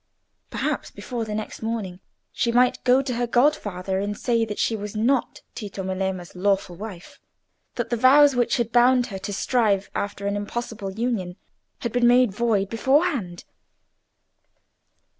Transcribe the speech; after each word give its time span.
Perhaps 0.49 0.89
before 0.89 1.25
the 1.25 1.35
next 1.35 1.61
morning 1.61 1.99
she 2.31 2.51
might 2.51 2.83
go 2.83 3.03
to 3.03 3.13
her 3.13 3.27
godfather 3.27 3.99
and 3.99 4.17
say 4.17 4.43
that 4.45 4.57
she 4.57 4.75
was 4.75 4.95
not 4.95 5.41
Tito 5.53 5.83
Melema's 5.83 6.35
lawful 6.35 6.75
wife—that 6.75 7.91
the 7.91 7.95
vows 7.95 8.35
which 8.35 8.57
had 8.57 8.71
bound 8.71 9.05
her 9.13 9.19
to 9.19 9.31
strive 9.31 9.91
after 9.93 10.25
an 10.25 10.35
impossible 10.35 10.89
union 10.93 11.35
had 11.81 11.91
been 11.91 12.07
made 12.07 12.31
void 12.33 12.67
beforehand. 12.67 13.43